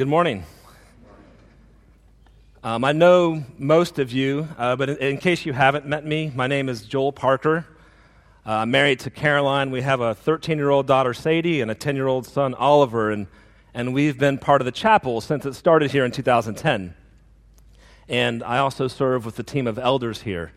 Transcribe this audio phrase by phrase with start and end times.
[0.00, 0.44] Good morning.
[2.64, 6.32] Um, I know most of you, uh, but in, in, case you haven't met me,
[6.34, 7.66] my name is Joel Parker.
[8.46, 9.70] Uh, I'm married to Caroline.
[9.70, 13.10] We have a 13 year old daughter, Sadie, and a 10 year old son, Oliver,
[13.10, 13.26] and,
[13.74, 16.94] and we've been part of the chapel since it started here in 2010.
[18.08, 20.52] And I also serve with the team of elders here.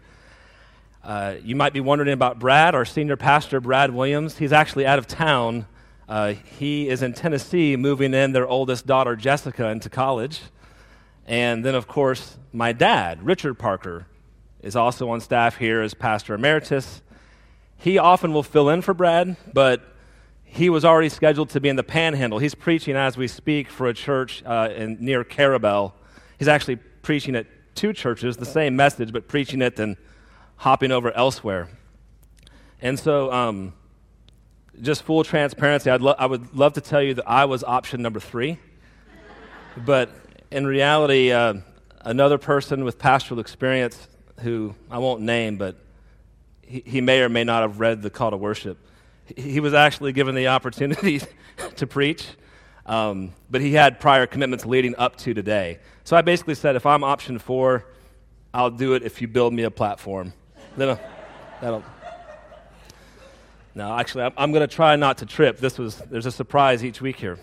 [1.03, 4.37] Uh, you might be wondering about Brad, our senior pastor, Brad Williams.
[4.37, 5.65] He's actually out of town.
[6.07, 10.41] Uh, he is in Tennessee moving in their oldest daughter, Jessica, into college.
[11.25, 14.07] And then, of course, my dad, Richard Parker,
[14.61, 17.01] is also on staff here as pastor emeritus.
[17.77, 19.81] He often will fill in for Brad, but
[20.43, 22.39] he was already scheduled to be in the panhandle.
[22.39, 25.93] He's preaching as we speak for a church uh, in, near Carrabelle.
[26.37, 29.97] He's actually preaching at two churches, the same message, but preaching it and
[30.57, 31.69] hopping over elsewhere.
[32.81, 33.73] And so, um,
[34.81, 38.01] just full transparency, I'd lo- I would love to tell you that I was option
[38.01, 38.59] number three.
[39.77, 40.09] but
[40.51, 41.55] in reality, uh,
[42.01, 44.07] another person with pastoral experience
[44.41, 45.77] who I won't name, but
[46.61, 48.77] he, he may or may not have read the call to worship.
[49.25, 51.21] He, he was actually given the opportunity
[51.75, 52.27] to preach,
[52.85, 55.79] um, but he had prior commitments leading up to today.
[56.03, 57.85] So I basically said, if I'm option four,
[58.53, 60.33] I'll do it if you build me a platform.
[60.77, 60.99] Then
[61.61, 61.83] that'll.
[63.75, 65.57] No, actually, I'm, I'm going to try not to trip.
[65.57, 67.39] This was there's a surprise each week here.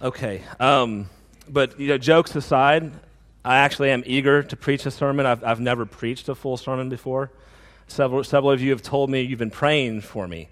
[0.00, 1.08] Okay, um,
[1.48, 2.92] but you know, jokes aside,
[3.44, 5.26] I actually am eager to preach a sermon.
[5.26, 7.32] I've, I've never preached a full sermon before.
[7.88, 10.48] Several, several of you have told me you've been praying for me,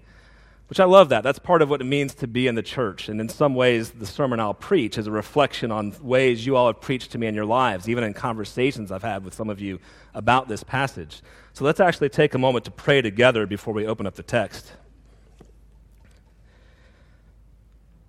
[0.67, 1.23] which I love that.
[1.23, 3.07] That's part of what it means to be in the church.
[3.07, 6.67] And in some ways, the sermon I'll preach is a reflection on ways you all
[6.67, 9.61] have preached to me in your lives, even in conversations I've had with some of
[9.61, 9.79] you
[10.15, 11.21] about this passage.
[11.53, 14.73] So let's actually take a moment to pray together before we open up the text.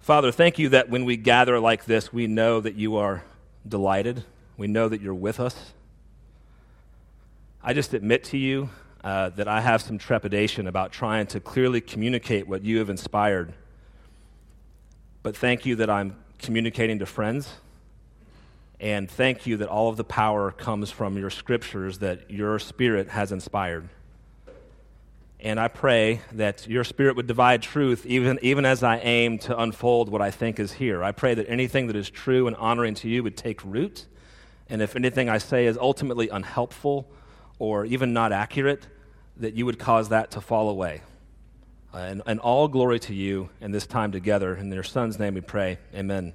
[0.01, 3.25] Father, thank you that when we gather like this, we know that you are
[3.69, 4.25] delighted.
[4.57, 5.73] We know that you're with us.
[7.63, 8.71] I just admit to you
[9.07, 13.53] uh, that I have some trepidation about trying to clearly communicate what you have inspired.
[15.23, 17.53] But thank you that I'm communicating to friends
[18.81, 23.11] and thank you that all of the power comes from your scriptures that your spirit
[23.11, 23.89] has inspired.
[25.39, 29.57] And I pray that your spirit would divide truth even, even as I aim to
[29.57, 31.05] unfold what I think is here.
[31.05, 34.07] I pray that anything that is true and honoring to you would take root.
[34.69, 37.07] And if anything I say is ultimately unhelpful
[37.61, 38.89] or even not accurate,
[39.39, 41.03] that you would cause that to fall away.
[41.93, 44.55] Uh, and, and all glory to you in this time together.
[44.55, 45.79] In your Son's name we pray.
[45.95, 46.35] Amen.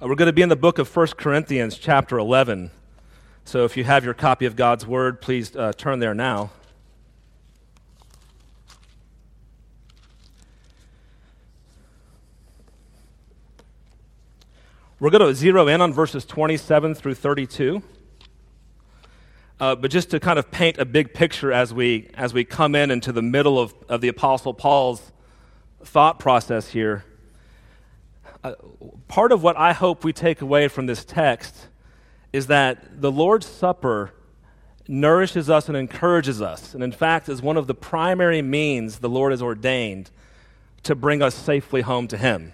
[0.00, 2.70] Uh, we're going to be in the book of 1 Corinthians, chapter 11.
[3.44, 6.50] So if you have your copy of God's Word, please uh, turn there now.
[15.00, 17.82] We're going to zero in on verses 27 through 32.
[19.60, 22.74] Uh, but just to kind of paint a big picture as we, as we come
[22.74, 25.12] in into the middle of, of the Apostle Paul's
[25.84, 27.04] thought process here,
[28.42, 28.54] uh,
[29.08, 31.68] part of what I hope we take away from this text
[32.32, 34.12] is that the Lord's Supper
[34.88, 39.08] nourishes us and encourages us, and in fact is one of the primary means the
[39.08, 40.10] Lord has ordained
[40.82, 42.52] to bring us safely home to Him.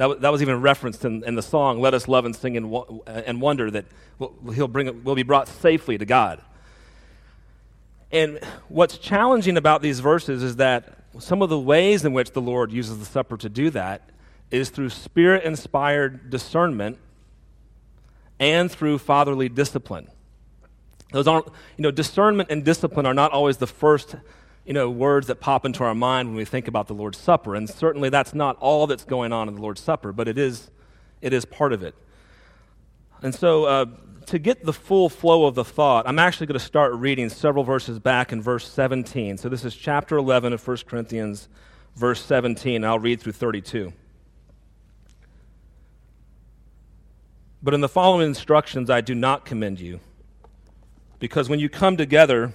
[0.00, 2.56] That, w- that was even referenced in, in, the song, Let Us Love and Sing
[2.56, 3.84] and, wo- and Wonder, that
[4.18, 6.40] we'll, he'll bring, we'll be brought safely to God.
[8.10, 12.40] And what's challenging about these verses is that some of the ways in which the
[12.40, 14.08] Lord uses the supper to do that
[14.50, 16.96] is through spirit inspired discernment
[18.38, 20.08] and through fatherly discipline.
[21.12, 24.16] Those aren't, you know, discernment and discipline are not always the first,
[24.64, 27.54] you know, words that pop into our mind when we think about the Lord's Supper.
[27.54, 30.70] And certainly that's not all that's going on in the Lord's Supper, but it is,
[31.20, 31.94] it is part of it.
[33.22, 33.86] And so, uh,
[34.26, 37.64] to get the full flow of the thought, I'm actually going to start reading several
[37.64, 39.38] verses back in verse 17.
[39.38, 41.48] So, this is chapter 11 of 1 Corinthians,
[41.96, 42.84] verse 17.
[42.84, 43.92] I'll read through 32.
[47.62, 50.00] But in the following instructions, I do not commend you.
[51.18, 52.54] Because when you come together,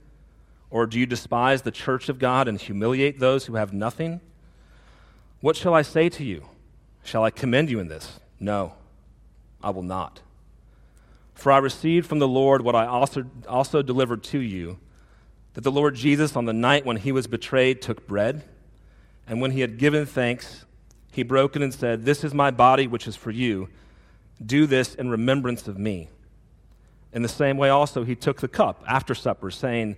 [0.71, 4.21] Or do you despise the church of God and humiliate those who have nothing?
[5.41, 6.45] What shall I say to you?
[7.03, 8.19] Shall I commend you in this?
[8.39, 8.73] No.
[9.61, 10.21] I will not.
[11.35, 14.79] For I received from the Lord what I also, also delivered to you
[15.53, 18.43] that the Lord Jesus, on the night when he was betrayed, took bread,
[19.27, 20.65] and when he had given thanks,
[21.11, 23.67] he broke it and said, This is my body, which is for you.
[24.43, 26.09] Do this in remembrance of me.
[27.11, 29.97] In the same way, also, he took the cup after supper, saying,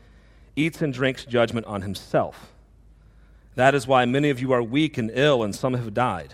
[0.55, 2.51] eats and drinks judgment on himself.
[3.55, 6.33] That is why many of you are weak and ill, and some have died.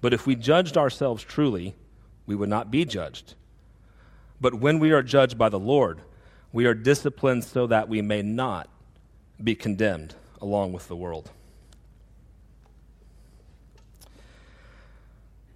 [0.00, 1.74] But if we judged ourselves truly,
[2.26, 3.34] we would not be judged.
[4.40, 6.00] But when we are judged by the Lord,
[6.52, 8.68] we are disciplined so that we may not
[9.42, 11.30] be condemned along with the world.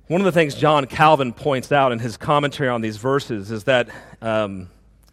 [0.09, 3.65] One of the things John Calvin points out in his commentary on these verses is
[3.65, 3.91] that
[4.21, 4.69] um,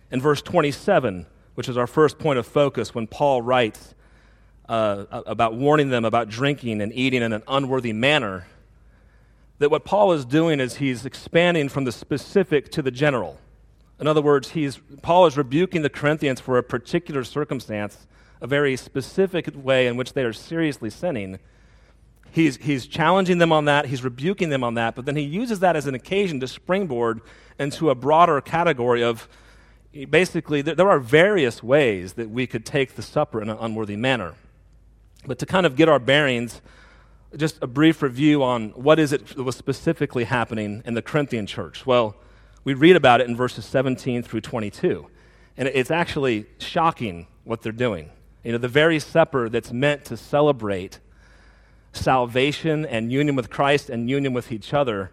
[0.09, 1.27] in verse 27,
[1.57, 3.95] which is our first point of focus when Paul writes
[4.69, 8.45] uh, about warning them about drinking and eating in an unworthy manner,
[9.57, 13.39] that what Paul is doing is he's expanding from the specific to the general.
[13.99, 18.05] In other words, he's, Paul is rebuking the Corinthians for a particular circumstance,
[18.39, 21.39] a very specific way in which they are seriously sinning
[22.31, 25.59] He's, he's challenging them on that, he's rebuking them on that, but then he uses
[25.61, 27.21] that as an occasion to springboard
[27.57, 29.27] into a broader category of
[30.09, 34.35] basically, there, are various ways that we could take the supper in an unworthy manner.
[35.25, 36.61] But to kind of get our bearings,
[37.35, 41.45] just a brief review on what is it that was specifically happening in the Corinthian
[41.45, 41.85] church.
[41.85, 42.15] Well,
[42.63, 45.07] we read about it in verses 17 through 22.
[45.57, 48.09] And it's actually shocking what they're doing.
[48.43, 50.99] You know, the very supper that's meant to celebrate
[51.93, 55.11] salvation and union with Christ and union with each other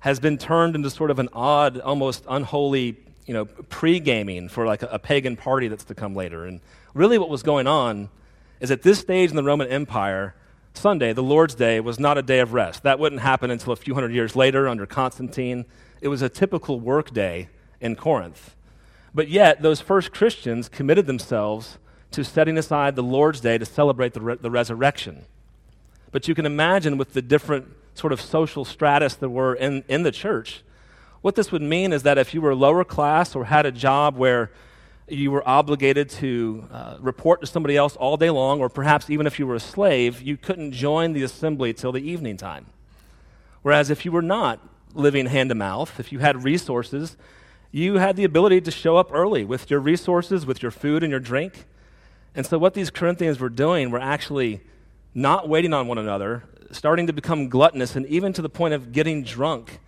[0.00, 2.96] has been turned into sort of an odd, almost unholy,
[3.30, 6.46] you know, pre-gaming for like a, a pagan party that's to come later.
[6.46, 6.60] And
[6.94, 8.08] really what was going on
[8.58, 10.34] is at this stage in the Roman Empire,
[10.74, 12.82] Sunday, the Lord's Day, was not a day of rest.
[12.82, 15.64] That wouldn't happen until a few hundred years later under Constantine.
[16.00, 17.50] It was a typical work day
[17.80, 18.56] in Corinth.
[19.14, 21.78] But yet, those first Christians committed themselves
[22.10, 25.24] to setting aside the Lord's Day to celebrate the, re- the resurrection.
[26.10, 30.02] But you can imagine with the different sort of social stratus that were in, in
[30.02, 30.64] the church,
[31.22, 34.16] what this would mean is that if you were lower class or had a job
[34.16, 34.50] where
[35.06, 39.26] you were obligated to uh, report to somebody else all day long, or perhaps even
[39.26, 42.66] if you were a slave, you couldn't join the assembly till the evening time.
[43.62, 44.60] Whereas if you were not
[44.94, 47.16] living hand to mouth, if you had resources,
[47.72, 51.10] you had the ability to show up early with your resources, with your food and
[51.10, 51.66] your drink.
[52.34, 54.60] And so, what these Corinthians were doing were actually
[55.14, 58.92] not waiting on one another, starting to become gluttonous, and even to the point of
[58.92, 59.80] getting drunk.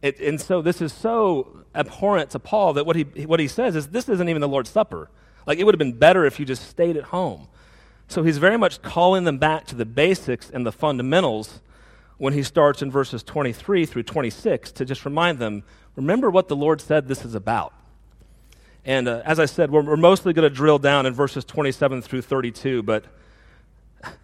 [0.00, 3.74] It, and so this is so abhorrent to Paul that what he, what he says
[3.76, 5.10] is this isn't even the Lord's Supper.
[5.46, 7.48] Like it would have been better if you just stayed at home.
[8.06, 11.60] So he's very much calling them back to the basics and the fundamentals
[12.16, 15.62] when he starts in verses 23 through 26 to just remind them
[15.96, 17.74] remember what the Lord said this is about.
[18.84, 22.02] And uh, as I said, we're, we're mostly going to drill down in verses 27
[22.02, 23.04] through 32, but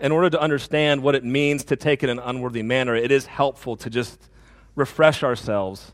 [0.00, 3.10] in order to understand what it means to take it in an unworthy manner, it
[3.10, 4.28] is helpful to just
[4.74, 5.92] refresh ourselves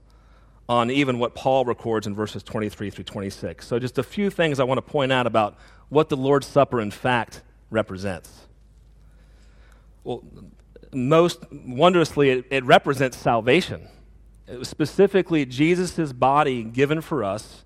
[0.68, 3.66] on even what Paul records in verses 23 through 26.
[3.66, 5.56] So, just a few things I want to point out about
[5.88, 8.46] what the Lord's Supper, in fact, represents.
[10.04, 10.22] Well,
[10.92, 13.88] most wondrously, it, it represents salvation.
[14.46, 17.64] It specifically, Jesus' body given for us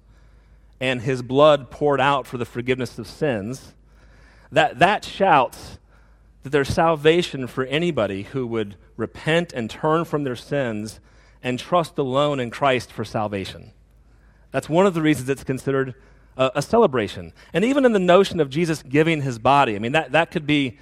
[0.80, 3.72] and his blood poured out for the forgiveness of sins.
[4.52, 5.78] That, that shouts
[6.44, 11.00] that there's salvation for anybody who would repent and turn from their sins
[11.42, 13.72] and trust alone in Christ for salvation.
[14.50, 15.94] That's one of the reasons it's considered
[16.36, 17.32] a, a, celebration.
[17.54, 20.46] And even in the notion of Jesus giving his body, I mean, that, that could
[20.46, 20.78] be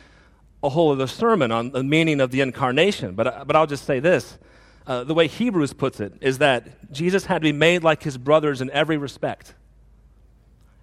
[0.65, 3.15] a whole other sermon on the meaning of the incarnation.
[3.15, 4.39] But, but I'll just say this
[4.87, 8.19] uh, the way Hebrews puts it is that Jesus had to be made like his
[8.19, 9.55] brothers in every respect.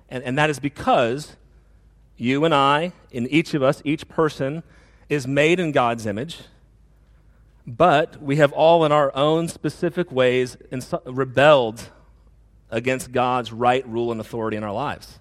[0.07, 1.35] And, and that is because
[2.19, 4.63] you and I, in each of us, each person,
[5.07, 6.39] is made in God's image,
[7.65, 10.57] but we have all in our own specific ways
[11.05, 11.89] rebelled
[12.69, 15.19] against God's right, rule, and authority in our lives.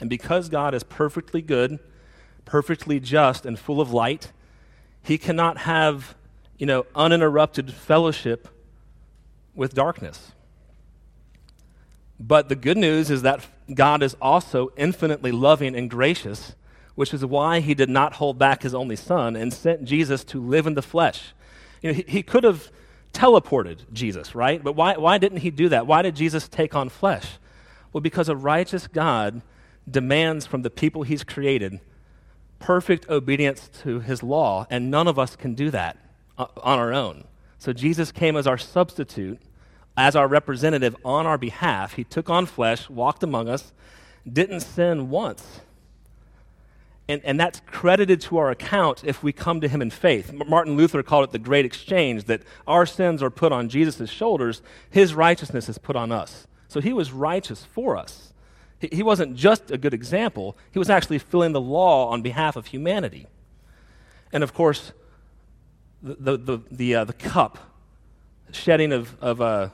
[0.00, 1.78] And because God is perfectly good,
[2.44, 4.32] perfectly just, and full of light,
[5.02, 6.14] he cannot have,
[6.58, 8.48] you know, uninterrupted fellowship
[9.54, 10.32] with darkness.
[12.18, 16.54] But the good news is that God is also infinitely loving and gracious,
[16.94, 20.40] which is why he did not hold back his only son and sent Jesus to
[20.40, 21.32] live in the flesh.
[21.82, 22.70] You know, he, he could have
[23.12, 24.62] teleported Jesus, right?
[24.62, 25.86] But why, why didn't he do that?
[25.86, 27.38] Why did Jesus take on flesh?
[27.92, 29.42] Well, because a righteous God
[29.90, 31.80] demands from the people he's created
[32.58, 35.96] perfect obedience to his law, and none of us can do that
[36.38, 37.24] on our own.
[37.58, 39.40] So Jesus came as our substitute
[39.96, 41.94] as our representative on our behalf.
[41.94, 43.72] He took on flesh, walked among us,
[44.30, 45.60] didn't sin once.
[47.08, 50.32] And, and that's credited to our account if we come to him in faith.
[50.32, 54.60] Martin Luther called it the great exchange that our sins are put on Jesus' shoulders,
[54.90, 56.46] his righteousness is put on us.
[56.68, 58.32] So he was righteous for us.
[58.80, 62.56] He, he wasn't just a good example, he was actually filling the law on behalf
[62.56, 63.28] of humanity.
[64.32, 64.92] And of course,
[66.02, 67.58] the, the, the, the, uh, the cup,
[68.50, 69.68] shedding of, of uh,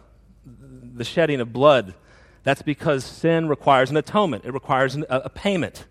[0.44, 1.94] the shedding of blood,
[2.44, 5.86] that's because sin requires an atonement, it requires an, a, a payment.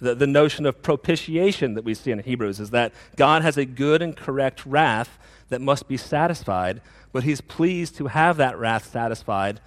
[0.00, 3.64] The, the notion of propitiation that we see in Hebrews is that God has a
[3.64, 5.18] good and correct wrath
[5.48, 6.82] that must be satisfied,
[7.12, 9.60] but he's pleased to have that wrath satisfied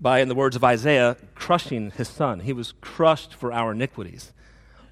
[0.00, 2.40] by, in the words of Isaiah, crushing his son.
[2.40, 4.32] He was crushed for our iniquities.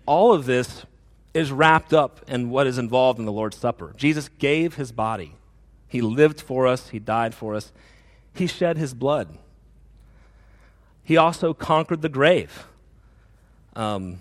[0.05, 0.85] All of this
[1.33, 3.95] is wrapped up in what is involved in the Lord's Supper.
[3.97, 5.35] Jesus gave his body,
[5.87, 7.73] he lived for us, he died for us,
[8.39, 9.37] he shed his blood.
[11.05, 12.67] He also conquered the grave.
[13.75, 14.21] Um,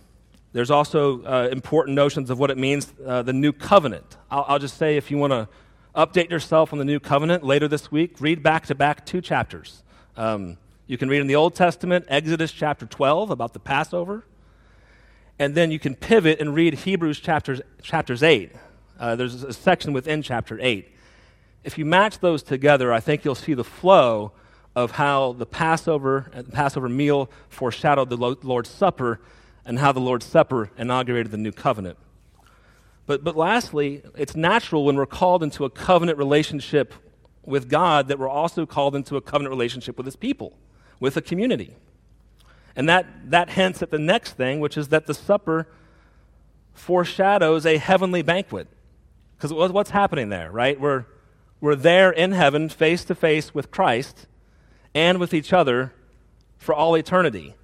[0.53, 4.17] there's also uh, important notions of what it means, uh, the new covenant.
[4.31, 5.47] I'll, I'll just say if you want to
[5.95, 9.83] update yourself on the new covenant later this week, read back to back two chapters.
[10.15, 10.57] Um,
[10.87, 14.23] you can read in the Old Testament, Exodus chapter 12 about the Passover.
[15.39, 18.51] And then you can pivot and read Hebrews chapters, chapters 8.
[18.99, 20.96] Uh, there's a section within chapter 8
[21.67, 24.31] if you match those together, I think you'll see the flow
[24.73, 29.19] of how the Passover, uh, the Passover meal foreshadowed the Lord's Supper
[29.65, 31.97] and how the Lord's Supper inaugurated the new covenant.
[33.05, 36.93] But, but lastly, it's natural when we're called into a covenant relationship
[37.43, 40.53] with God that we're also called into a covenant relationship with His people,
[41.01, 41.75] with a community.
[42.77, 45.67] And that, that hints at the next thing, which is that the supper
[46.73, 48.69] foreshadows a heavenly banquet.
[49.35, 50.79] Because what's happening there, right?
[50.79, 51.05] We're,
[51.59, 54.27] we're there in heaven, face to face with Christ
[54.93, 55.93] and with each other
[56.57, 57.55] for all eternity.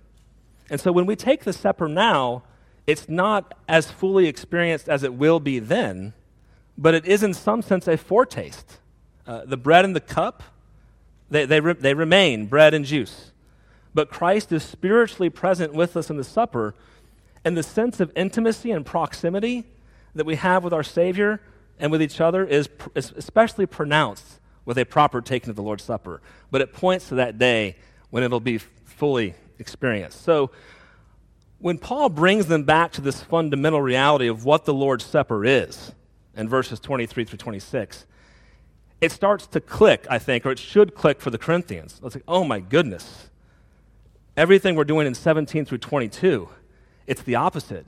[0.70, 2.44] And so when we take the supper now,
[2.88, 6.14] it's not as fully experienced as it will be then,
[6.78, 8.80] but it is in some sense a foretaste.
[9.26, 10.44] Uh, the bread and the cup,
[11.30, 13.32] they, they, re- they remain bread and juice.
[13.94, 16.74] But Christ is spiritually present with us in the supper,
[17.46, 19.66] and the sense of intimacy and proximity
[20.16, 21.42] that we have with our Savior
[21.84, 25.84] and with each other is, is especially pronounced with a proper taking of the Lord's
[25.84, 26.22] Supper.
[26.50, 27.75] But it points to that day
[28.10, 30.24] when it'll be fully experienced.
[30.24, 30.50] So
[31.60, 35.92] when Paul brings them back to this fundamental reality of what the Lord's Supper is
[36.38, 38.06] in verses 23 through 26,
[39.02, 42.00] it starts to click, I think, or it should click for the Corinthians.
[42.02, 43.30] It's like, oh my goodness.
[44.38, 46.48] Everything we're doing in 17 through 22,
[47.08, 47.86] it's the opposite.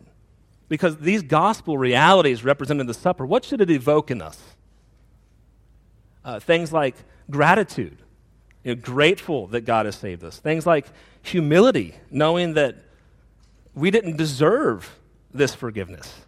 [0.67, 4.41] Because these gospel realities represented the supper, what should it evoke in us?
[6.24, 6.95] Uh, things like
[7.29, 7.98] gratitude,
[8.63, 10.39] you know, grateful that God has saved us.
[10.39, 10.88] Things like
[11.22, 12.77] humility, knowing that
[13.75, 14.98] we didn't deserve
[15.34, 16.22] this forgiveness.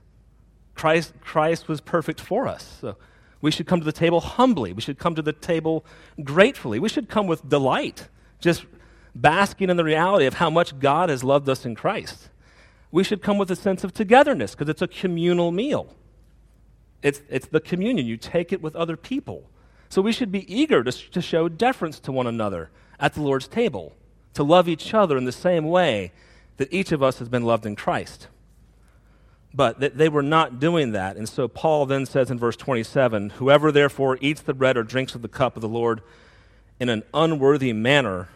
[0.76, 2.78] Christ, Christ was perfect for us.
[2.80, 2.96] So
[3.42, 4.72] we should come to the table humbly.
[4.72, 5.84] We should come to the table
[6.24, 6.78] gratefully.
[6.78, 8.08] We should come with delight,
[8.40, 8.66] just
[9.16, 12.30] basking in the reality of how much God has loved us in Christ
[12.98, 15.94] we should come with a sense of togetherness because it's a communal meal.
[17.04, 18.08] It's, it's the communion.
[18.08, 19.52] You take it with other people.
[19.88, 23.48] So we should be eager to, to show deference to one another at the Lord's
[23.48, 23.94] table,
[24.34, 26.12] to love each other in the same way
[26.58, 28.30] that each of us has been loved in Christ.
[29.54, 31.18] But th- they were not doing that.
[31.18, 35.14] And so Paul then says in verse 27 Whoever therefore eats the bread or drinks
[35.14, 36.02] of the cup of the Lord
[36.80, 38.30] in an unworthy manner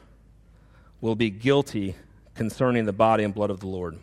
[1.02, 1.96] will be guilty
[2.36, 3.98] concerning the body and blood of the Lord.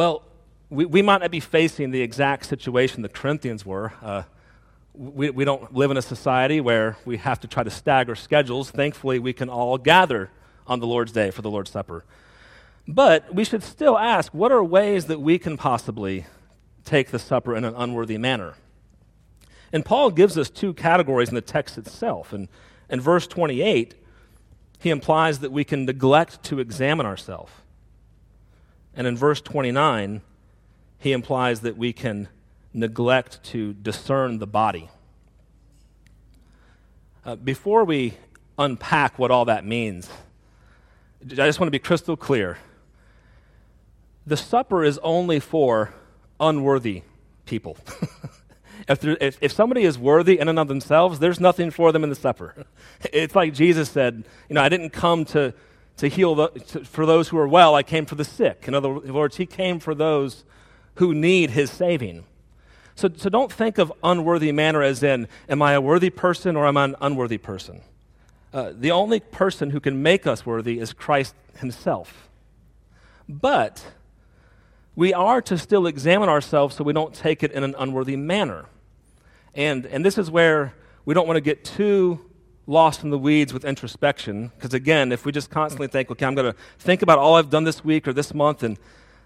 [0.00, 0.22] Well,
[0.70, 3.92] we, we might not be facing the exact situation the Corinthians were.
[4.00, 4.22] Uh,
[4.94, 8.70] we, we don't live in a society where we have to try to stagger schedules.
[8.70, 10.30] Thankfully, we can all gather
[10.66, 12.06] on the Lord's Day for the Lord's Supper.
[12.88, 16.24] But we should still ask what are ways that we can possibly
[16.86, 18.54] take the supper in an unworthy manner?
[19.70, 22.32] And Paul gives us two categories in the text itself.
[22.32, 22.48] And
[22.88, 23.96] in verse 28,
[24.78, 27.52] he implies that we can neglect to examine ourselves.
[28.94, 30.22] And in verse 29,
[30.98, 32.28] he implies that we can
[32.72, 34.90] neglect to discern the body.
[37.24, 38.14] Uh, before we
[38.58, 40.10] unpack what all that means,
[41.22, 42.58] I just want to be crystal clear.
[44.26, 45.92] The supper is only for
[46.38, 47.02] unworthy
[47.44, 47.76] people.
[48.88, 52.04] if, there, if, if, somebody is worthy in and of themselves, there's nothing for them
[52.04, 52.54] in the supper.
[53.12, 55.54] It's like Jesus said, you know, I didn't come to,
[56.00, 58.64] to heal the, to, for those who are well, I came for the sick.
[58.66, 60.44] In other words, he came for those
[60.94, 62.24] who need his saving.
[62.94, 66.66] So, so don't think of unworthy manner as in, am I a worthy person or
[66.66, 67.82] am I an unworthy person?
[68.50, 72.30] Uh, the only person who can make us worthy is Christ himself.
[73.28, 73.84] But
[74.96, 78.64] we are to still examine ourselves so we don't take it in an unworthy manner.
[79.54, 80.72] And, and this is where
[81.04, 82.24] we don't want to get too
[82.70, 86.34] lost in the weeds with introspection, because again, if we just constantly think, okay, I'm
[86.34, 88.78] going to think about all I've done this week or this month, and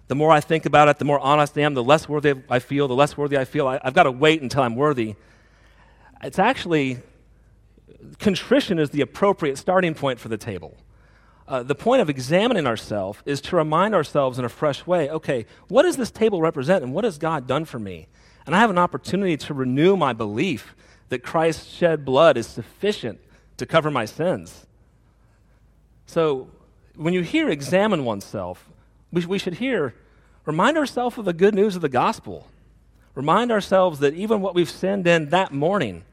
[0.08, 2.58] the more I think about it, the more honest I am, the less worthy I
[2.58, 3.68] feel, the less worthy I feel.
[3.68, 5.14] I, I've got to wait until I'm worthy.
[6.22, 6.98] It's actually
[8.18, 10.76] contrition is the appropriate starting point for the table.
[11.46, 15.44] Uh, the point of examining ourselves is to remind ourselves in a fresh way okay,
[15.68, 18.08] what does this table represent and what has God done for me?
[18.46, 20.74] And I have an opportunity to renew my belief
[21.10, 23.20] that Christ's shed blood is sufficient
[23.56, 24.66] to cover my sins.
[26.06, 26.48] So
[26.96, 28.68] when you hear examine oneself,
[29.12, 29.94] we, we should hear
[30.44, 32.48] remind ourselves of the good news of the gospel.
[33.14, 36.04] Remind ourselves that even what we've sinned in that morning,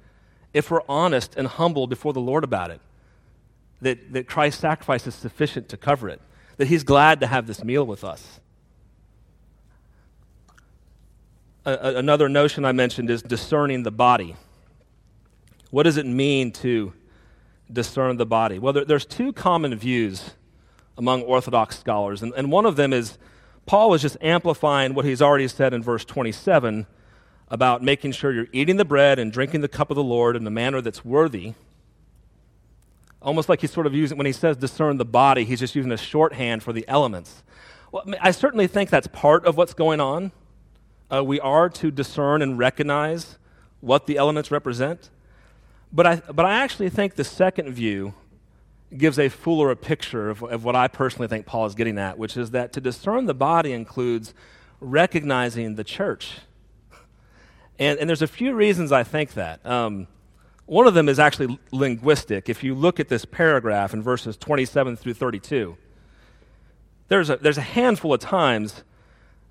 [0.54, 2.80] if we're honest and humble before the Lord about it,
[3.82, 6.22] that, that Christ's sacrifice is sufficient to cover it,
[6.58, 8.40] that He's glad to have this meal with us.
[11.66, 14.36] A, another notion I mentioned is discerning the body.
[15.72, 16.94] What does it mean to
[17.74, 18.60] discern the body?
[18.60, 20.32] Well, there, there's two common views
[20.98, 23.18] among Orthodox scholars, and, and one of them is
[23.66, 26.86] Paul is just amplifying what he's already said in verse 27
[27.50, 30.48] about making sure you're eating the bread and drinking the cup of the Lord in
[30.48, 31.54] a manner that's worthy.
[33.22, 35.92] Almost like he's sort of using, when he says discern the body, he's just using
[35.92, 37.44] a shorthand for the elements.
[37.92, 40.32] Well, I certainly think that's part of what's going on.
[41.14, 43.38] Uh, we are to discern and recognize
[43.82, 45.10] what the elements represent.
[45.94, 48.14] But I, but I actually think the second view
[48.96, 52.38] gives a fuller picture of, of what I personally think Paul is getting at, which
[52.38, 54.34] is that to discern the body includes
[54.80, 56.40] recognizing the church
[57.82, 59.66] and, and there's a few reasons I think that.
[59.66, 60.08] Um,
[60.68, 62.48] one of them is actually linguistic.
[62.48, 65.76] If you look at this paragraph in verses 27 through 32,
[67.08, 68.84] there's a, there's a handful of times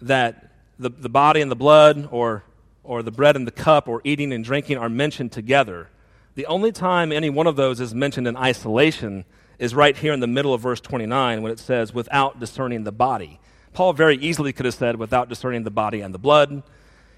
[0.01, 2.45] that the, the body and the blood, or,
[2.85, 5.89] or the bread and the cup, or eating and drinking are mentioned together.
[6.35, 9.25] The only time any one of those is mentioned in isolation
[9.59, 12.93] is right here in the middle of verse 29 when it says, without discerning the
[12.93, 13.41] body.
[13.73, 16.63] Paul very easily could have said, without discerning the body and the blood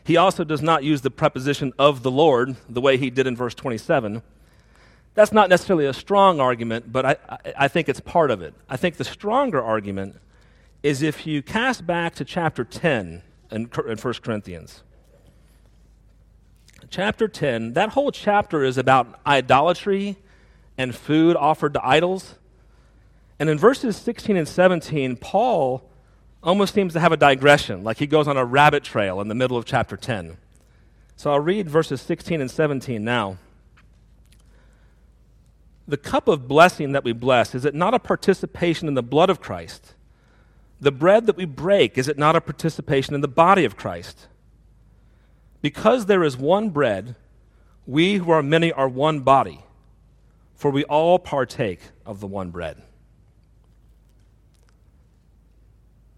[0.04, 3.36] he also does not use the preposition of the Lord the way he did in
[3.36, 4.22] verse 27.
[5.14, 8.54] That's not necessarily a strong argument, but I, I, I, think it's part of it.
[8.68, 10.16] I think the stronger argument
[10.82, 14.82] is if you cast back to chapter 10 in, in 1 Corinthians.
[16.92, 20.18] Chapter 10, that whole chapter is about idolatry
[20.76, 22.34] and food offered to idols.
[23.38, 25.88] And in verses 16 and 17, Paul
[26.42, 29.34] almost seems to have a digression, like he goes on a rabbit trail in the
[29.34, 30.36] middle of chapter 10.
[31.16, 33.38] So I'll read verses 16 and 17 now.
[35.88, 39.30] The cup of blessing that we bless, is it not a participation in the blood
[39.30, 39.94] of Christ?
[40.78, 44.26] The bread that we break, is it not a participation in the body of Christ?
[45.62, 47.14] Because there is one bread,
[47.86, 49.64] we who are many are one body,
[50.54, 52.82] for we all partake of the one bread.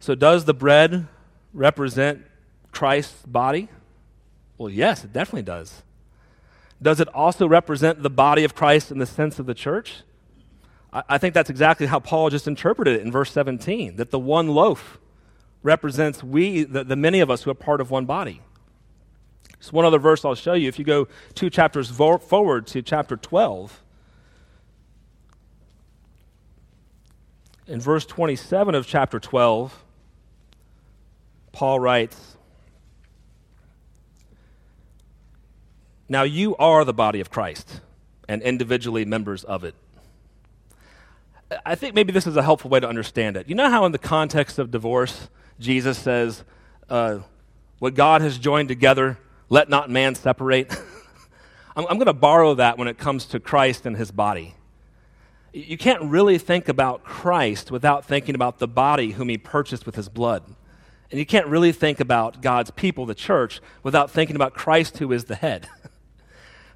[0.00, 1.06] So, does the bread
[1.52, 2.24] represent
[2.72, 3.68] Christ's body?
[4.58, 5.82] Well, yes, it definitely does.
[6.82, 10.02] Does it also represent the body of Christ in the sense of the church?
[10.92, 14.48] I, think that's exactly how Paul just interpreted it in verse 17 that the one
[14.48, 14.98] loaf
[15.62, 18.42] represents we, the, the many of us who are part of one body.
[19.64, 20.68] Just one other verse I'll show you.
[20.68, 23.82] If you go two chapters forward to chapter 12,
[27.66, 29.82] in verse 27 of chapter 12,
[31.52, 32.36] Paul writes,
[36.10, 37.80] Now you are the body of Christ
[38.28, 39.74] and individually members of it.
[41.64, 43.48] I think maybe this is a helpful way to understand it.
[43.48, 46.44] You know how, in the context of divorce, Jesus says,
[46.90, 47.20] uh,
[47.78, 49.16] What God has joined together,
[49.48, 50.72] let not man separate?
[51.76, 54.54] I'm, I'm going to borrow that when it comes to Christ and his body.
[55.52, 59.94] You can't really think about Christ without thinking about the body whom he purchased with
[59.94, 60.42] his blood.
[61.10, 65.12] And you can't really think about God's people, the church, without thinking about Christ, who
[65.12, 65.68] is the head.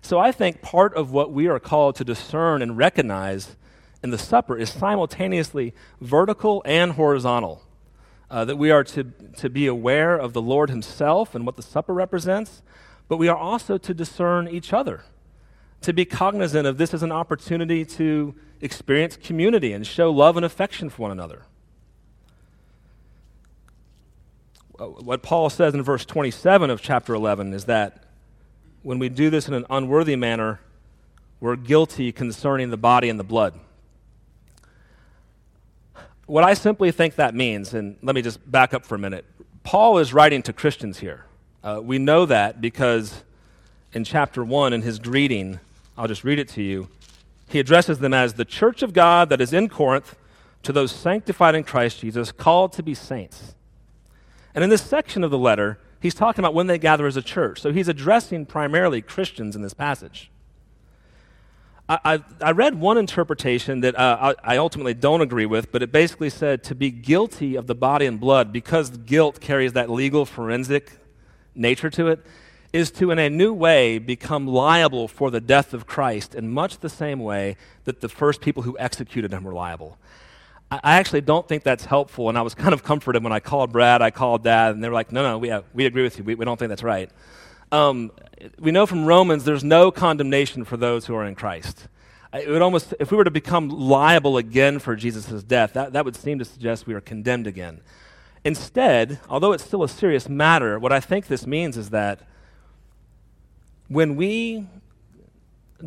[0.00, 3.56] So I think part of what we are called to discern and recognize
[4.02, 7.62] in the supper is simultaneously vertical and horizontal.
[8.30, 9.04] Uh, that we are to,
[9.36, 12.62] to be aware of the Lord Himself and what the supper represents,
[13.08, 15.04] but we are also to discern each other,
[15.80, 20.44] to be cognizant of this as an opportunity to experience community and show love and
[20.44, 21.42] affection for one another.
[24.78, 28.04] Uh, what Paul says in verse 27 of chapter 11 is that
[28.82, 30.60] when we do this in an unworthy manner,
[31.40, 33.58] we're guilty concerning the body and the blood.
[36.28, 39.24] What I simply think that means, and let me just back up for a minute.
[39.62, 41.24] Paul is writing to Christians here.
[41.64, 43.24] Uh, we know that because
[43.94, 45.58] in chapter 1, in his greeting,
[45.96, 46.90] I'll just read it to you.
[47.48, 50.16] He addresses them as the church of God that is in Corinth
[50.64, 53.54] to those sanctified in Christ Jesus, called to be saints.
[54.54, 57.22] And in this section of the letter, he's talking about when they gather as a
[57.22, 57.58] church.
[57.58, 60.30] So he's addressing primarily Christians in this passage.
[61.88, 65.82] I, I, I read one interpretation that uh, I, I ultimately don't agree with, but
[65.82, 69.88] it basically said to be guilty of the body and blood because guilt carries that
[69.88, 70.92] legal forensic
[71.54, 72.24] nature to it
[72.72, 76.78] is to, in a new way, become liable for the death of Christ in much
[76.78, 79.96] the same way that the first people who executed him were liable.
[80.70, 83.72] I, actually don't think that's helpful, and I was kind of comforted when I called
[83.72, 86.18] Brad, I called Dad, and they were like, no, no, we, have, we agree with
[86.18, 86.24] you.
[86.24, 87.10] We, we don't think that's right.
[87.70, 88.12] Um,
[88.58, 91.88] we know from Romans there's no condemnation for those who are in Christ.
[92.32, 96.04] It would almost, if we were to become liable again for Jesus' death, that, that
[96.04, 97.80] would seem to suggest we are condemned again.
[98.44, 102.20] Instead, although it's still a serious matter, what I think this means is that
[103.88, 104.66] when we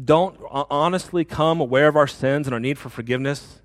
[0.04, 3.62] don't honestly come aware of our sins and our need for forgiveness,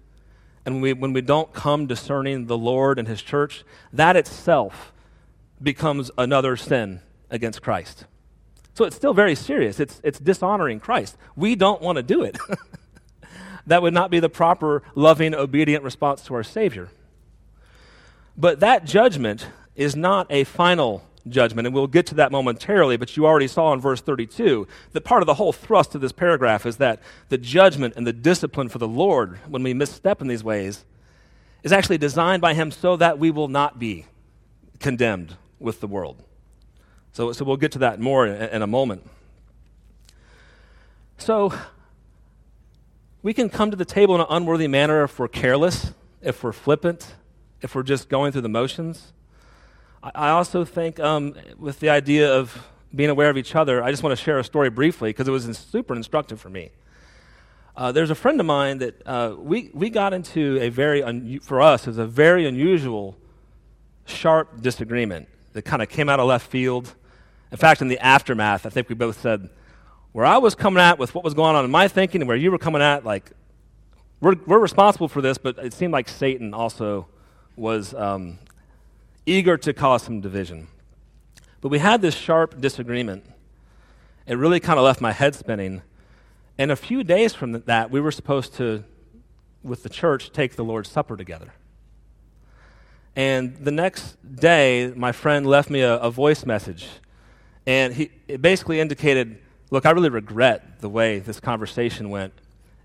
[0.64, 4.92] and we, when we don't come discerning the Lord and His church, that itself
[5.62, 8.04] becomes another sin against Christ.
[8.74, 9.80] So it's still very serious.
[9.80, 11.16] It's, it's dishonoring Christ.
[11.34, 12.36] We don't want to do it.
[13.66, 16.90] that would not be the proper, loving, obedient response to our Savior.
[18.36, 23.16] But that judgment is not a final judgment, and we'll get to that momentarily, but
[23.16, 26.66] you already saw in verse 32 that part of the whole thrust of this paragraph
[26.66, 30.44] is that the judgment and the discipline for the Lord when we misstep in these
[30.44, 30.84] ways
[31.62, 34.06] is actually designed by Him so that we will not be
[34.78, 36.22] condemned with the world.
[37.16, 39.02] So, so we'll get to that more in, in a moment.
[41.16, 41.50] So,
[43.22, 46.52] we can come to the table in an unworthy manner if we're careless, if we're
[46.52, 47.14] flippant,
[47.62, 49.14] if we're just going through the motions.
[50.02, 54.02] I also think, um, with the idea of being aware of each other, I just
[54.02, 56.70] want to share a story briefly because it was super instructive for me.
[57.74, 61.40] Uh, there's a friend of mine that uh, we, we got into a very, un-
[61.40, 63.16] for us, is a very unusual,
[64.04, 66.94] sharp disagreement that kind of came out of left field.
[67.50, 69.48] In fact, in the aftermath, I think we both said,
[70.12, 72.36] where I was coming at with what was going on in my thinking and where
[72.36, 73.30] you were coming at, like,
[74.20, 77.06] we're, we're responsible for this, but it seemed like Satan also
[77.54, 78.38] was um,
[79.26, 80.68] eager to cause some division.
[81.60, 83.24] But we had this sharp disagreement.
[84.26, 85.82] It really kind of left my head spinning.
[86.58, 88.84] And a few days from that, we were supposed to,
[89.62, 91.52] with the church, take the Lord's Supper together.
[93.14, 96.88] And the next day, my friend left me a, a voice message.
[97.66, 99.38] And he, it basically indicated
[99.70, 102.32] look, I really regret the way this conversation went.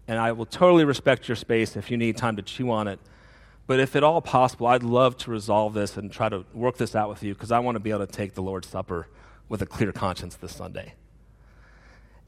[0.08, 3.00] And I will totally respect your space if you need time to chew on it.
[3.68, 6.96] But if at all possible, I'd love to resolve this and try to work this
[6.96, 9.08] out with you because I want to be able to take the Lord's Supper
[9.48, 10.94] with a clear conscience this Sunday.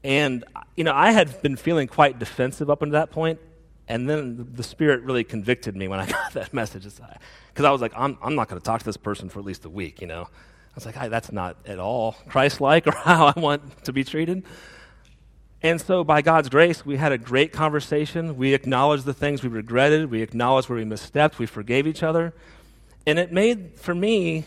[0.02, 0.44] And,
[0.76, 3.40] you know, I had been feeling quite defensive up until that point,
[3.88, 6.84] and then the Spirit really convicted me when I got that message.
[6.84, 9.44] Because I was like, I'm, I'm not going to talk to this person for at
[9.44, 10.28] least a week, you know.
[10.74, 14.02] I was like, that's not at all Christ like or how I want to be
[14.02, 14.42] treated.
[15.62, 18.36] And so, by God's grace, we had a great conversation.
[18.36, 20.10] We acknowledged the things we regretted.
[20.10, 21.38] We acknowledged where we misstepped.
[21.38, 22.34] We forgave each other.
[23.06, 24.46] And it made, for me,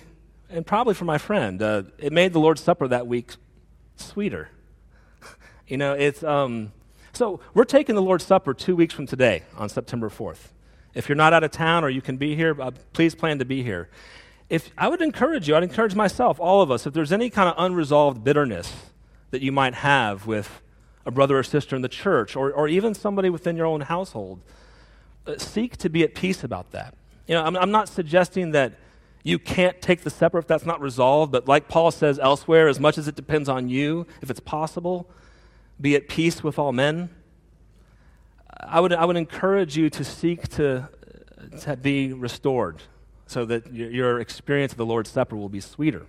[0.50, 3.32] and probably for my friend, uh, it made the Lord's Supper that week
[3.96, 4.50] sweeter.
[5.68, 6.72] you know, it's, um,
[7.13, 10.50] so we're taking the Lord's Supper two weeks from today on September 4th.
[10.94, 13.46] If you're not out of town or you can be here, uh, please plan to
[13.46, 13.90] be here.
[14.49, 17.49] If I would encourage you, I'd encourage myself, all of us, if there's any kind
[17.49, 18.73] of unresolved bitterness
[19.31, 20.62] that you might have with
[21.05, 24.41] a brother or sister in the church, or, or even somebody within your own household.
[25.25, 26.93] Uh, seek to be at peace about that.
[27.27, 28.73] You know, I'm, I'm not suggesting that
[29.23, 32.79] you can't take the supper if that's not resolved, but like Paul says elsewhere, as
[32.79, 35.10] much as it depends on you, if it's possible,
[35.79, 37.10] be at peace with all men.
[38.60, 40.89] I would, I would encourage you to seek to,
[41.62, 42.81] to be restored
[43.28, 46.06] so that your, experience of the Lord's Supper will be sweeter.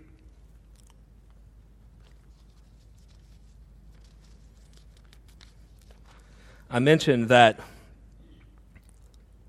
[6.71, 7.61] I mentioned that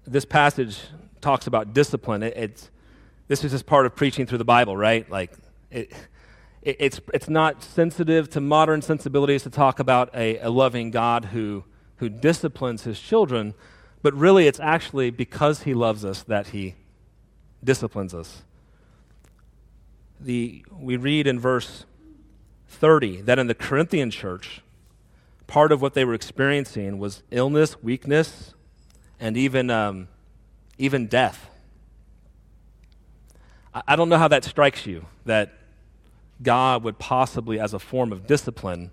[0.08, 0.80] this passage
[1.22, 2.24] talks about discipline.
[2.24, 2.72] It, it's,
[3.28, 5.10] this is just part of preaching through the Bible, right?
[5.10, 5.34] Like,
[5.70, 5.92] it,
[6.62, 11.26] it, it's, it's not sensitive to modern sensibilities to talk about a, a loving God
[11.26, 11.66] who,
[11.98, 13.54] who disciplines his children,
[14.02, 16.76] but really it's actually because he loves us that he
[17.64, 18.44] disciplines us.
[20.20, 21.86] The, we read in verse
[22.68, 24.62] 30 that in the Corinthian church,
[25.48, 28.54] part of what they were experiencing was illness, weakness,
[29.20, 30.08] and even, um,
[30.78, 31.50] even death.
[33.74, 35.54] I, I don't know how that strikes you, that
[36.42, 38.92] God would possibly, as a form of discipline,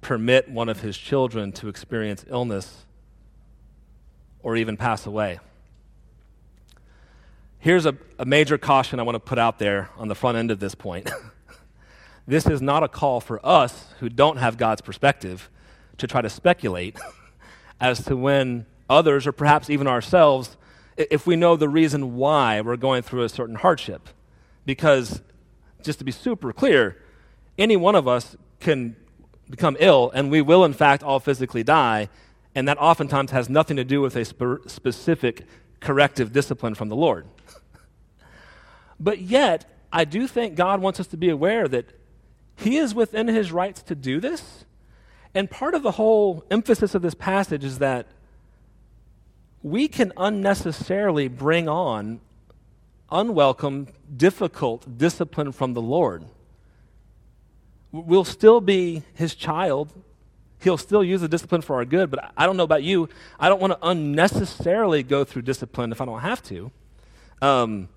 [0.00, 2.84] permit one of his children to experience illness
[4.42, 5.38] or even pass away.
[7.60, 10.52] Here's a, a major caution I want to put out there on the front end
[10.52, 11.10] of this point.
[12.26, 15.50] this is not a call for us who don't have God's perspective
[15.96, 16.96] to try to speculate
[17.80, 20.56] as to when others, or perhaps even ourselves,
[20.96, 24.08] if we know the reason why we're going through a certain hardship.
[24.64, 25.20] Because,
[25.82, 26.96] just to be super clear,
[27.58, 28.94] any one of us can
[29.50, 32.08] become ill, and we will, in fact, all physically die,
[32.54, 35.44] and that oftentimes has nothing to do with a spe- specific
[35.80, 37.26] corrective discipline from the Lord.
[39.00, 41.86] but yet, I do think God wants us to be aware that
[42.56, 44.64] He is within His rights to do this.
[45.34, 48.06] And part of the whole emphasis of this passage is that
[49.62, 52.20] we can unnecessarily bring on
[53.10, 56.24] unwelcome, difficult discipline from the Lord.
[57.90, 59.92] We'll still be his child.
[60.60, 63.08] He'll still use the discipline for our good, but I don't know about you.
[63.38, 66.70] I don't want to unnecessarily go through discipline if I don't have to.
[67.40, 67.88] Um,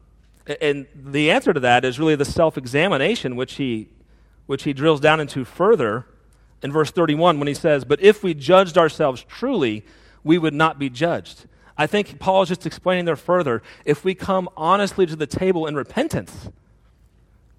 [0.60, 3.90] and the answer to that is really the self examination, which he,
[4.46, 6.06] which he drills down into further
[6.62, 9.84] in verse 31 when he says, But if we judged ourselves truly,
[10.24, 11.46] we would not be judged.
[11.78, 13.64] I think Paul is just explaining there further.
[13.86, 16.50] If we come honestly to the table in repentance,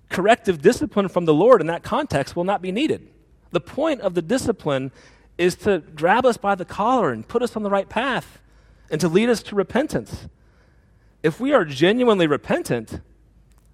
[0.09, 3.09] corrective discipline from the Lord in that context will not be needed.
[3.53, 4.91] The point of the discipline
[5.39, 8.41] is to grab us by the collar and put us on the right path
[8.91, 10.29] and to lead us to repentance.
[11.23, 13.01] If we are genuinely repentant,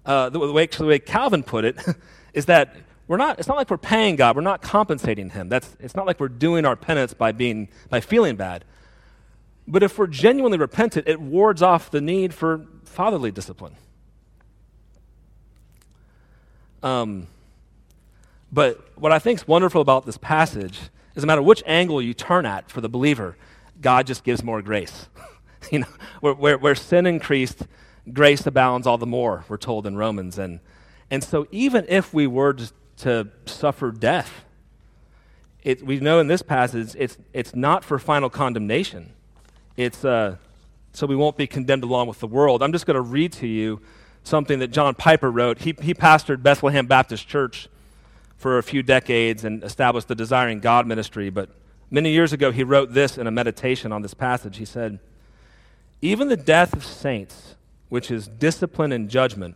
[0.05, 1.77] uh, the, way, the way Calvin put it
[2.33, 2.75] is that
[3.07, 5.49] we're not, it's not like we're paying God, we're not compensating Him.
[5.49, 8.65] That's, it's not like we're doing our penance by, being, by feeling bad.
[9.67, 13.75] But if we're genuinely repentant, it wards off the need for fatherly discipline.
[16.81, 17.27] Um,
[18.51, 20.79] but what I think is wonderful about this passage
[21.15, 23.35] is no matter which angle you turn at for the believer,
[23.81, 25.07] God just gives more grace.
[25.71, 25.87] you know,
[26.21, 27.63] where, where, where, sin increased,
[28.11, 30.37] grace abounds all the more, we're told in Romans.
[30.37, 30.59] And,
[31.11, 32.55] and so even if we were
[32.97, 34.45] to, suffer death,
[35.63, 39.13] it, we know in this passage it's, it's not for final condemnation.
[39.77, 40.35] It's uh,
[40.93, 42.63] so we won't be condemned along with the world.
[42.63, 43.79] I'm just going to read to you
[44.23, 45.59] something that John Piper wrote.
[45.59, 47.69] He, he pastored Bethlehem Baptist Church
[48.39, 51.29] for a few decades and established the Desiring God ministry.
[51.29, 51.49] But
[51.91, 54.57] many years ago, he wrote this in a meditation on this passage.
[54.57, 54.99] He said,
[56.01, 57.55] Even the death of saints,
[57.89, 59.55] which is discipline and judgment,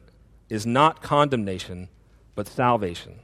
[0.50, 1.88] is not condemnation,
[2.36, 3.20] but salvation.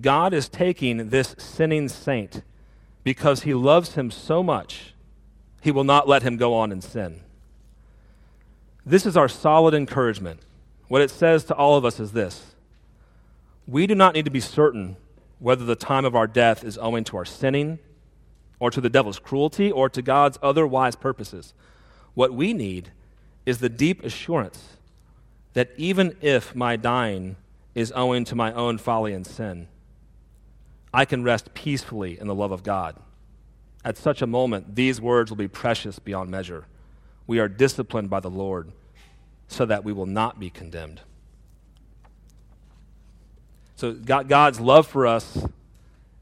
[0.00, 2.42] God is taking this sinning saint
[3.04, 4.94] because he loves him so much
[5.60, 7.20] he will not let him go on in sin.
[8.84, 10.40] This is our solid encouragement.
[10.88, 12.54] What it says to all of us is this
[13.66, 14.96] We do not need to be certain
[15.38, 17.78] whether the time of our death is owing to our sinning,
[18.60, 21.52] or to the devil's cruelty, or to God's other wise purposes.
[22.14, 22.92] What we need
[23.44, 24.76] is the deep assurance
[25.54, 27.36] that even if my dying
[27.74, 29.68] is owing to my own folly and sin,
[30.94, 32.96] I can rest peacefully in the love of God.
[33.84, 36.66] At such a moment, these words will be precious beyond measure.
[37.26, 38.70] We are disciplined by the Lord
[39.48, 41.00] so that we will not be condemned.
[43.82, 45.44] So, God's love for us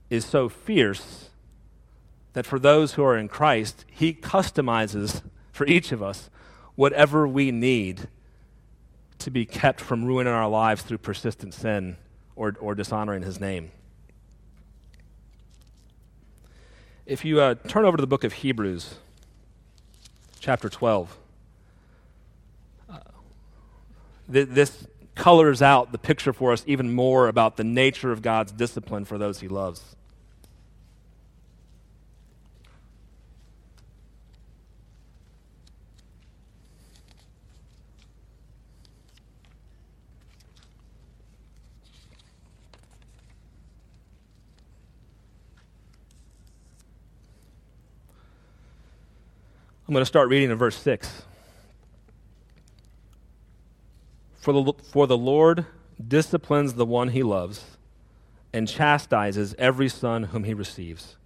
[0.08, 1.28] is so fierce
[2.32, 5.20] that for those who are in Christ, He customizes
[5.52, 6.30] for each of us
[6.74, 8.08] whatever we need
[9.18, 11.98] to be kept from ruining our lives through persistent sin
[12.34, 13.72] or, or dishonoring His name.
[17.04, 18.94] If you uh, turn over to the book of Hebrews,
[20.38, 21.14] chapter 12,
[22.88, 22.98] uh,
[24.32, 28.52] th- this colors out the picture for us even more about the nature of God's
[28.52, 29.96] discipline for those he loves.
[49.90, 51.22] I'm going to start reading in verse 6.
[54.50, 55.64] For the, for the Lord
[56.04, 57.78] disciplines the one he loves
[58.52, 61.16] and chastises every son whom he receives.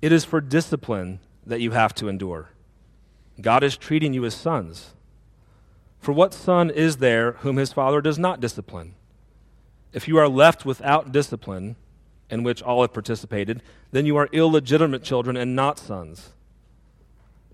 [0.00, 2.50] It is for discipline that you have to endure.
[3.40, 4.94] God is treating you as sons.
[5.98, 8.94] For what son is there whom his father does not discipline?
[9.92, 11.74] If you are left without discipline,
[12.30, 16.30] in which all have participated, then you are illegitimate children and not sons.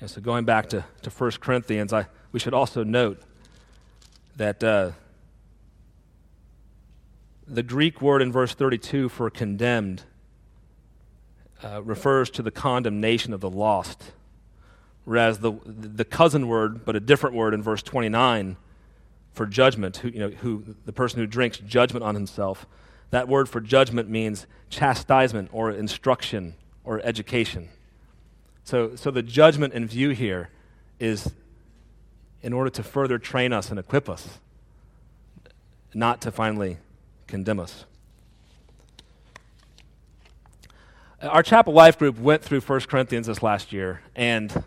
[0.00, 3.22] And so, going back to, to 1 Corinthians, I, we should also note
[4.36, 4.90] that uh,
[7.48, 10.02] the Greek word in verse 32 for condemned
[11.62, 14.12] uh, refers to the condemnation of the lost,
[15.04, 18.56] whereas the, the cousin word, but a different word in verse 29
[19.32, 22.66] for judgment, who, you know, who, the person who drinks judgment on himself,
[23.10, 26.54] that word for judgment means chastisement or instruction
[26.84, 27.68] or education.
[28.66, 30.48] So, so the judgment in view here
[30.98, 31.32] is
[32.42, 34.40] in order to further train us and equip us,
[35.94, 36.78] not to finally
[37.28, 37.84] condemn us.
[41.22, 44.64] Our chapel life group went through 1 Corinthians this last year, and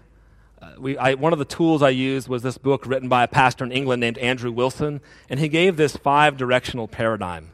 [0.61, 3.27] uh, we, I, one of the tools I used was this book written by a
[3.27, 7.51] pastor in England named Andrew Wilson, and he gave this five directional paradigm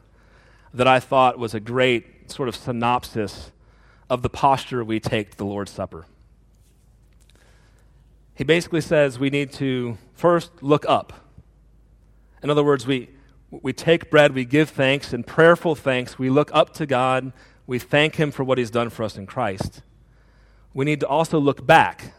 [0.72, 3.50] that I thought was a great sort of synopsis
[4.08, 6.06] of the posture we take to the Lord's Supper.
[8.36, 11.24] He basically says we need to first look up.
[12.42, 13.08] In other words, we,
[13.50, 17.32] we take bread, we give thanks, and prayerful thanks, we look up to God,
[17.66, 19.80] we thank Him for what He's done for us in Christ.
[20.74, 22.12] We need to also look back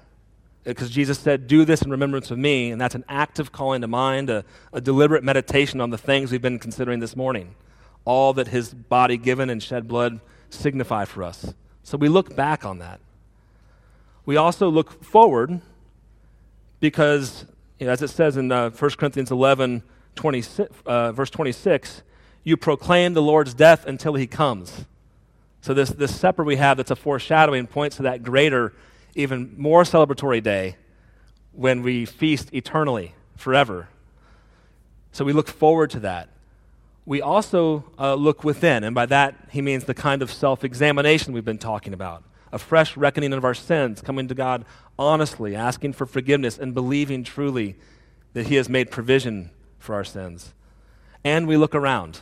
[0.63, 3.87] because Jesus said, Do this in remembrance of me, and that's an active calling to
[3.87, 7.53] mind, a, a, deliberate meditation on the things we've been considering this morning,
[8.05, 11.53] all that his body given and shed blood signify for us.
[11.83, 12.99] So we look back on that.
[14.25, 15.61] We also look forward
[16.79, 17.45] because,
[17.79, 19.83] you know, as it says in uh, 1 Corinthians 11,
[20.15, 22.03] 26, uh, verse 26,
[22.43, 24.85] you proclaim the Lord's death until he comes.
[25.61, 28.73] So this, this supper we have that's a foreshadowing points to that greater
[29.15, 30.77] even more celebratory day
[31.51, 33.89] when we feast eternally, forever.
[35.11, 36.29] So we look forward to that.
[37.05, 41.33] We also uh, look within, and by that he means the kind of self examination
[41.33, 44.63] we've been talking about a fresh reckoning of our sins, coming to God
[44.97, 47.75] honestly, asking for forgiveness, and believing truly
[48.33, 50.53] that He has made provision for our sins.
[51.23, 52.21] And we look around,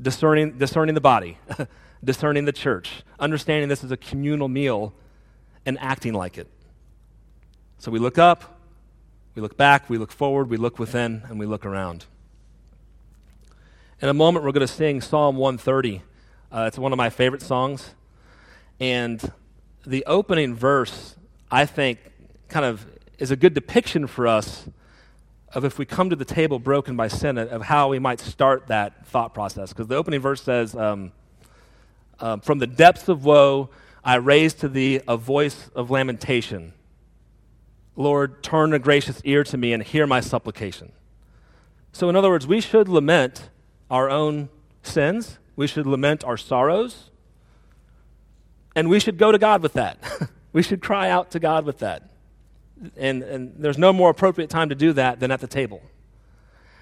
[0.00, 1.38] discerning, discerning the body,
[2.04, 4.92] discerning the church, understanding this is a communal meal
[5.64, 6.48] and acting like it.
[7.78, 8.60] So we look up,
[9.34, 12.06] we look back, we look forward, we look within, and we look around.
[14.00, 16.02] In a moment, we're going to sing Psalm 130.
[16.50, 17.94] Uh, it's one of my favorite songs.
[18.80, 19.32] And
[19.86, 21.16] the opening verse,
[21.52, 21.98] I think,
[22.48, 22.86] kind of
[23.18, 24.66] is a good depiction for us
[25.52, 28.68] of if we come to the table broken by sin, of how we might start
[28.68, 29.68] that thought process.
[29.68, 31.12] Because the opening verse says, um,
[32.18, 33.68] uh, From the depths of woe,
[34.02, 36.72] I raise to thee a voice of lamentation.
[37.96, 40.90] Lord, turn a gracious ear to me and hear my supplication.
[41.92, 43.50] So, in other words, we should lament
[43.90, 44.48] our own
[44.82, 47.10] sins, we should lament our sorrows,
[48.74, 49.98] and we should go to God with that.
[50.52, 52.10] we should cry out to God with that.
[52.96, 55.82] And, and there's no more appropriate time to do that than at the table.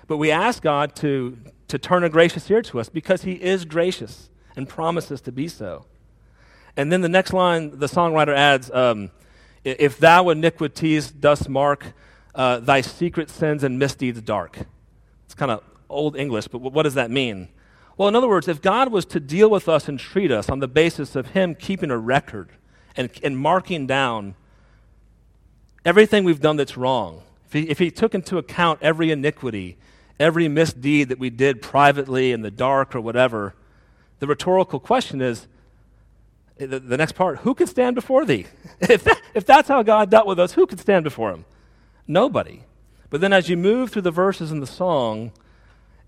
[0.07, 1.39] But we ask God to,
[1.69, 5.47] to turn a gracious ear to us because He is gracious and promises to be
[5.47, 5.87] so.
[6.77, 9.11] And then the next line, the songwriter adds, um,
[9.63, 11.93] If thou iniquities dost mark,
[12.35, 14.59] uh, thy secret sins and misdeeds dark.
[15.27, 17.49] It's kind of old English, but what does that mean?
[17.97, 20.61] Well, in other words, if God was to deal with us and treat us on
[20.61, 22.51] the basis of Him keeping a record
[22.97, 24.35] and, and marking down
[25.85, 29.77] everything we've done that's wrong, if he, if he took into account every iniquity,
[30.19, 33.55] every misdeed that we did privately in the dark or whatever,
[34.19, 35.47] the rhetorical question is
[36.59, 38.47] the, the next part who can stand before thee?
[38.81, 41.45] if, that, if that's how God dealt with us, who can stand before him?
[42.07, 42.65] Nobody.
[43.09, 45.33] But then as you move through the verses in the song,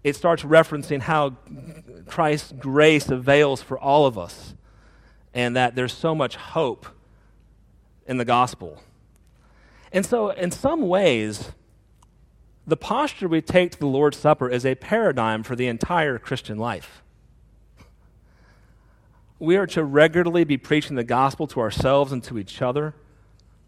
[0.04, 1.36] it starts referencing how
[2.06, 4.54] Christ's grace avails for all of us
[5.34, 6.86] and that there's so much hope
[8.06, 8.82] in the gospel.
[9.92, 11.52] And so, in some ways,
[12.66, 16.58] the posture we take to the Lord's Supper is a paradigm for the entire Christian
[16.58, 17.02] life.
[19.38, 22.94] We are to regularly be preaching the gospel to ourselves and to each other.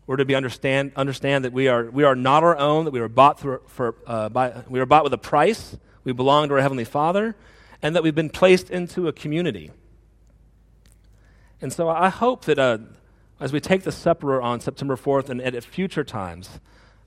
[0.06, 3.00] We're to be understand, understand that we are, we are not our own, that we
[3.00, 6.54] are bought, through, for, uh, by, we were bought with a price, we belong to
[6.54, 7.34] our Heavenly Father,
[7.82, 9.72] and that we've been placed into a community.
[11.60, 12.78] And so I hope that uh,
[13.40, 16.60] as we take the supper on September 4th and at future times,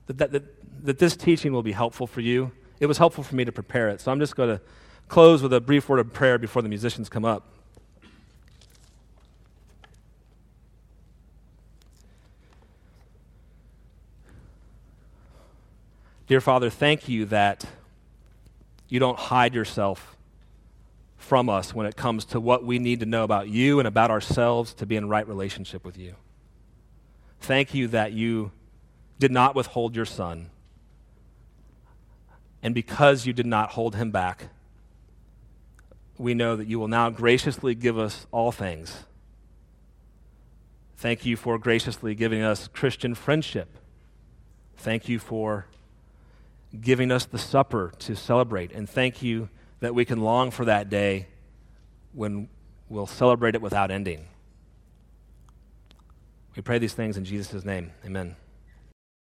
[0.06, 2.52] that, that, that, that this teaching will be helpful for you.
[2.80, 4.00] It was helpful for me to prepare it.
[4.00, 4.60] So I'm just going to
[5.08, 7.46] close with a brief word of prayer before the musicians come up.
[16.26, 17.64] Dear Father, thank you that
[18.86, 20.17] you don't hide yourself
[21.18, 24.10] from us when it comes to what we need to know about you and about
[24.10, 26.14] ourselves to be in right relationship with you.
[27.40, 28.52] Thank you that you
[29.18, 30.50] did not withhold your son.
[32.62, 34.48] And because you did not hold him back,
[36.16, 39.04] we know that you will now graciously give us all things.
[40.96, 43.68] Thank you for graciously giving us Christian friendship.
[44.76, 45.66] Thank you for
[46.80, 48.72] giving us the supper to celebrate.
[48.72, 49.48] And thank you
[49.80, 51.26] that we can long for that day
[52.12, 52.48] when
[52.88, 54.26] we'll celebrate it without ending.
[56.56, 57.92] We pray these things in Jesus' name.
[58.04, 58.34] Amen.